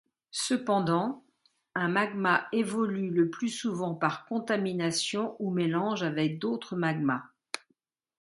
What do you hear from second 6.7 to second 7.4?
magmas.